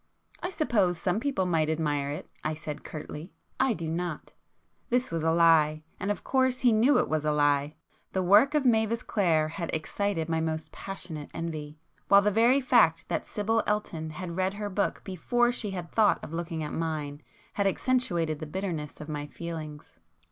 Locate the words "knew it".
6.73-7.07